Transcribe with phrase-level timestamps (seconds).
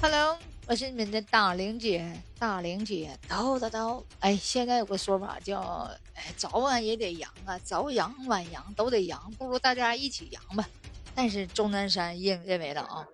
[0.00, 4.00] Hello，我是你们的大玲姐，大玲姐，叨叨叨。
[4.20, 10.68] 哎，现在有个说法叫，哎，早晚也得阳啊，早阳晚阳都得阳，不如大家一起阳吧。
[11.16, 13.08] 但是钟南山认认为了啊，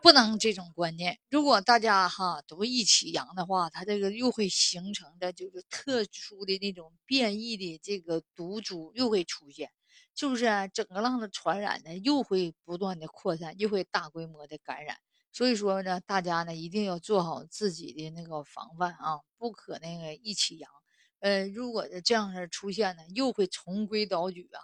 [0.00, 1.18] 不能这种观念。
[1.28, 9.72] 如果大家哈都一起阳的话，它这个又会形成的就是特殊的那种变异的这个毒株又会出现，
[10.14, 10.70] 是不是？
[10.72, 14.98] 整个浪的传染呢又会不断的扩散，又会大规模的感染。
[15.36, 20.70] 所以说呢，大家呢一定要做好自己的那个防范啊，不可那个一起阳。
[21.20, 24.60] 呃，如果这样式出现呢，又会重归蹈矩啊。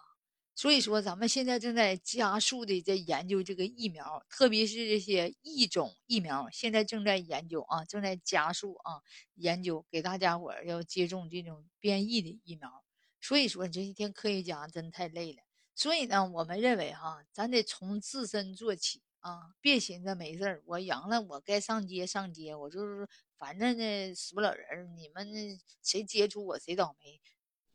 [0.55, 9.03] 所以说，咱们现在正在加速的在研究这个疫苗，特别是这些异种疫苗，现在正在研究啊，正在加速啊
[9.35, 12.83] 研究，给大家伙要接种这种变异的疫苗。
[13.21, 15.43] 所以说，这些天科学家真太累了。
[15.75, 19.03] 所以呢，我们认为哈，咱得从自身做起。
[19.23, 25.27] 啊，别寻思没事儿，我阳了，我该上街上街，我就是反正呢死不了人，你们
[25.81, 27.21] 谁接触我谁倒霉，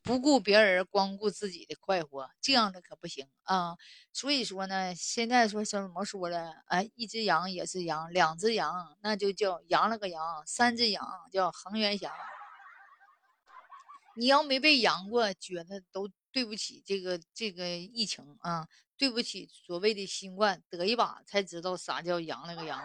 [0.03, 3.77] 不顾别人，光顾自己的快活，这样的可不行啊。
[4.11, 6.51] 所以说呢，现在说怎么说了？
[6.67, 12.11] 哎，一只羊也是羊，两只羊那就叫羊了个羊，三只羊叫恒源祥。
[14.17, 18.67] 你要没被阳过，觉得都对不起这个这个疫情啊。
[18.97, 22.81] 对不起，所谓的新冠得一把才知道啥叫阳了个阳，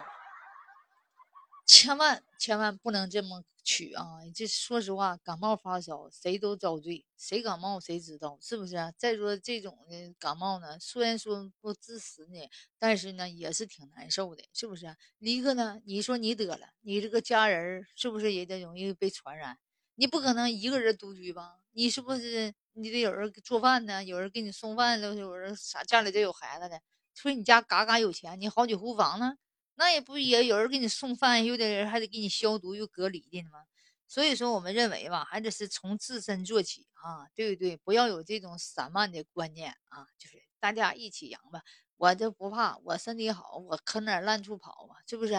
[1.65, 4.19] 千万千万不能这么取啊！
[4.35, 8.93] 这说实话，感冒发烧谁都遭罪，谁感冒谁知道是不是啊？
[8.97, 12.47] 再说这种的感冒呢，虽然说不致死呢，
[12.77, 14.95] 但是呢也是挺难受的，是不是？
[15.19, 19.57] 一个呢，你说你得了，你这个家人是不是也得容易被传染？
[19.95, 21.62] 你不可能一个人独居吧？
[21.75, 22.53] 你是不是？
[22.75, 26.79] 你得有人做饭呢，有人给你送饭都，有人啥家里都有孩子的，
[27.15, 29.35] 说你家嘎嘎有钱，你好几户房呢，
[29.75, 33.59] 那也不也有人给你送饭，有的人还得给你消毒又隔离的呢吗？
[34.07, 37.75] 所以说，我们认为吧，还得是从自身做起啊，对不对？
[37.77, 41.61] 不要有这种散漫的观念啊，就是大家一起养吧，
[41.97, 45.01] 我就不怕，我身体好，我可哪烂处跑啊？
[45.07, 45.33] 是不是？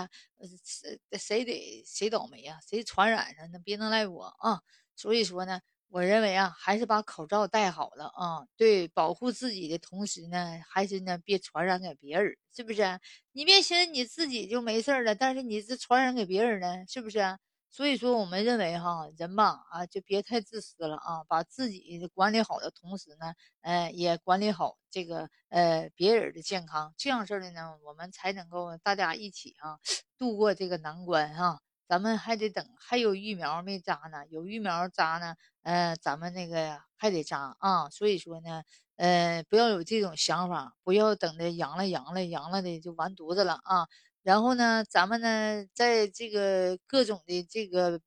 [0.65, 2.59] 谁谁得谁倒霉呀？
[2.69, 4.61] 谁传染上那别能赖我啊！
[4.97, 5.61] 所以说呢。
[5.95, 12.99] 我认为啊，还是把口罩戴好了啊，对，保护自己的同时呢，还是呢别传染给别人，是不是？
[13.31, 17.39] 你别寻思你自己就没事了，但是你这传染给别人呢，是不是？
[17.71, 29.79] 所以说，我们认为哈，人吧啊，就别太自私了啊，把自己管理好的同时呢，呃，也管理好这个呃别人的健康，这样式的呢，我们才能够大家一起啊
[30.19, 31.61] 度过这个难关哈。
[31.87, 37.91] 咱们还得等，还有疫苗没扎呢，有疫苗扎呢，呃，咱们那个还得扎啊。
[37.91, 38.63] 所以说呢，
[38.97, 43.87] 呃，不要有这种想法，不要等着阳了阳了阳了的就完犊子了啊。
[44.23, 48.01] 然后呢，咱们呢，在这个各种的这个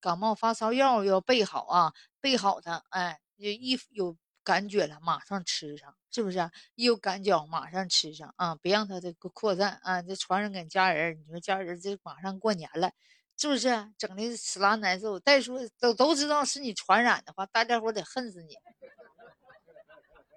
[0.00, 6.50] 感冒发烧药要备好啊，备好它，哎，一有感觉了马上吃上，是不是？
[6.74, 11.18] 一有感觉马上吃上啊，别让它这个扩散啊，这传染给家人。
[11.18, 12.92] 你说家人这马上过年了。
[13.42, 15.18] 是不是整的死拉难受？
[15.18, 18.54] 再说都都知道是你传染的话，大家伙得恨死你，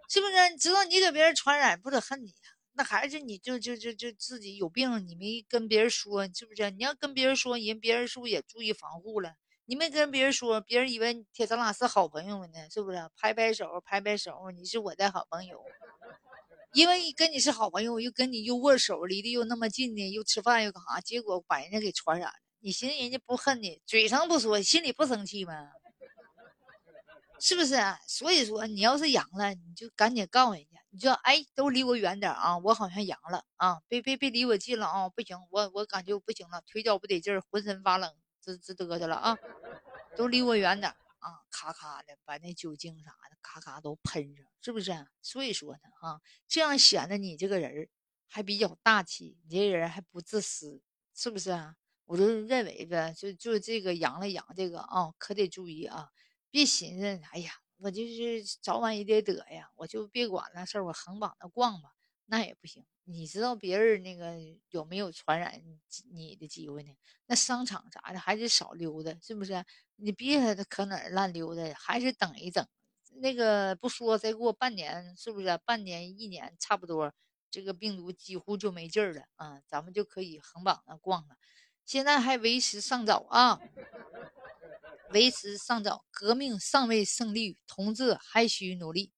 [0.09, 0.57] 是不是？
[0.57, 2.49] 知道你给别人传染，不得恨你呀？
[2.73, 6.71] 那还是你就就就就自己有病，你没跟别人说，是不是？
[6.71, 9.35] 你要跟别人说，人别人是不是也注意防护了？
[9.65, 12.97] 你没跟别人说，别人以为铁咱俩是好朋友呢，是不是？
[13.21, 15.63] 拍拍手，拍拍手，你是我的好朋友，
[16.73, 20.99] 因为跟你是好朋友，又跟你又握手，离得又那么近呢，又吃饭又干啥？
[21.01, 22.31] 结果把人家给传染。
[22.65, 25.69] 你寻思人家不恨你，嘴上不说，心里不生气吗？
[27.39, 27.75] 是不是？
[28.07, 32.57] 所以说，你要是阳了，你就赶紧告诉人家，你就哎，都离我远点啊！
[32.57, 33.83] 我好像阳了啊！
[33.87, 35.07] 别别别离我近了啊！
[35.09, 38.11] 不行，我我感觉不行了，腿脚不得劲儿，浑身发冷，
[38.41, 39.37] 直直嘚瑟了啊！
[40.17, 41.45] 都离我远点啊！
[41.51, 44.91] 咔咔的把那酒精啥的咔咔都喷上，是不是？
[45.21, 47.87] 所以说呢，啊，这样显得你这个人
[48.27, 50.81] 还比较大气，你这人还不自私，
[51.13, 51.75] 是不是啊？
[52.05, 56.09] 我就认为呗，就就这个阳了阳这个啊，可得注意啊，
[56.51, 61.91] 别寻思，哎呀，我就是早晚也得得呀，我就别管那事儿，我横膀子逛吧，
[62.27, 62.85] 那也不行。
[63.07, 64.35] 你知道别人那个
[64.71, 65.61] 有没有传染
[66.11, 66.91] 你的机会呢？
[67.27, 69.63] 那商场啥的还是少溜达，是不是？
[69.95, 72.67] 你别可哪儿乱溜达，还是等一等。
[73.21, 75.57] 那个不说，再过半年，是不是？
[75.65, 77.13] 半年一年差不多，
[77.49, 81.35] 这个病毒几乎就没劲儿了啊，咱们就可以横膀子逛了。
[81.85, 83.59] 现在还为时尚早啊，
[85.11, 89.13] 为时尚早，革命尚未胜利，同志还需努力，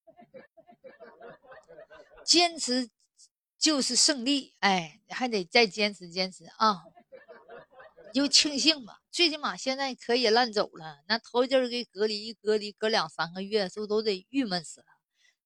[2.26, 2.90] 坚持
[3.58, 4.54] 就是胜利。
[4.60, 6.84] 哎，还得再坚持坚持啊！
[8.14, 11.00] 你就庆幸吧，最起码现在可以烂走了。
[11.08, 14.88] 那头一阵儿给隔离一隔离，隔两三个月，是不是都得郁闷死了？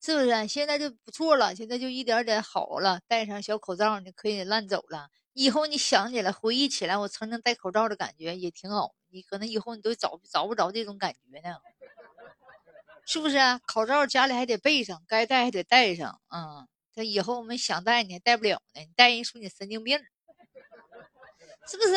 [0.02, 0.48] 是不是？
[0.48, 3.00] 现在就不错了，现在就一点点好了。
[3.08, 5.10] 戴上小口罩，你可以烂走了。
[5.34, 8.94] 以后你想起来，回忆起来，我曾经戴口罩的感觉也挺好。
[9.10, 11.56] 你可能以后你都找找不着这种感觉呢，
[13.06, 13.38] 是不是？
[13.66, 16.22] 口罩家里还得备上，该戴还得戴上。
[16.30, 20.00] 嗯，他以后我们想戴你还戴不了呢，你戴人说你神经病，
[21.68, 21.96] 是不是？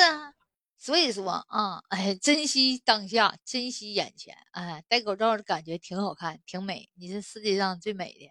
[0.78, 4.36] 所以说啊，哎，珍惜当下，珍惜眼前。
[4.52, 6.90] 哎，戴口罩的感觉挺好看，挺美。
[6.94, 8.30] 你是世界上最美的，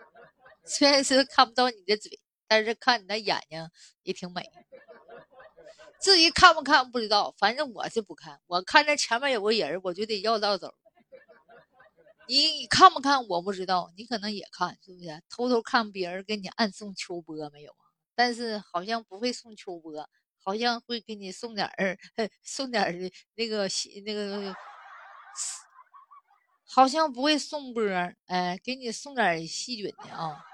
[0.66, 2.18] 虽然是看不到你的嘴。
[2.48, 3.68] 但是看你那眼睛
[4.02, 4.50] 也挺美，
[6.00, 8.40] 至于看不看不知道，反正我是不看。
[8.46, 10.74] 我看着前面有个人，我就得绕道走。
[12.28, 15.22] 你看不看我不知道，你可能也看，是不是？
[15.28, 17.86] 偷偷看别人给你暗送秋波没有啊？
[18.14, 20.08] 但是好像不会送秋波，
[20.42, 21.98] 好像会给你送点儿，
[22.42, 22.92] 送点儿
[23.34, 23.68] 那个
[24.04, 24.54] 那个，
[26.64, 27.82] 好像不会送波，
[28.26, 30.44] 哎，给你送点细菌的啊，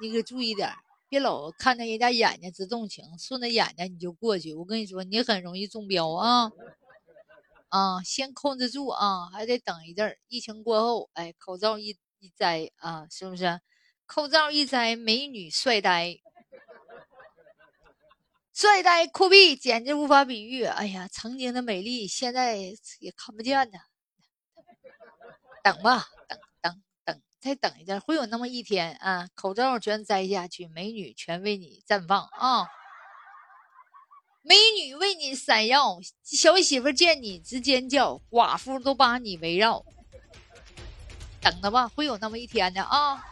[0.00, 0.72] 你可注意点。
[1.10, 4.54] 别老看着人家眼睛直动情，顺着眼睛你就过去。
[4.54, 6.52] 我跟你说，你很容易中标啊！
[7.68, 10.16] 啊，先控制住啊，还得等一阵儿。
[10.28, 13.60] 疫情过后，哎，口罩一一摘啊，是不是？
[14.06, 16.16] 口罩一摘，美女帅呆，
[18.52, 20.62] 帅呆酷毙，简直无法比喻。
[20.62, 22.56] 哎呀，曾经的美丽，现在
[23.00, 23.78] 也看不见呢。
[25.64, 26.06] 等吧。
[27.40, 29.26] 再等一阵，会有那么一天啊！
[29.34, 32.68] 口罩全摘下去，美女全为你绽放啊！
[34.42, 39.84] 美女为你闪耀，小媳妇见你直尖叫，寡妇都把你围绕。
[41.40, 43.24] 等着吧，会有那么一天的啊！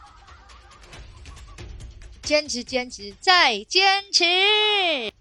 [2.23, 5.18] 坚持，坚持，再坚持。